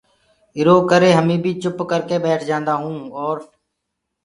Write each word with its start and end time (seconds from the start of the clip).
ايٚرو 0.57 0.75
ڪري 0.91 1.09
هميٚنٚ 1.17 1.43
بي 1.43 1.51
چُپ 1.61 1.75
هوڪي 1.91 2.17
ٻيٺ 2.23 2.39
جآنٚدآئونٚ 2.49 3.07
اورَ 3.17 3.37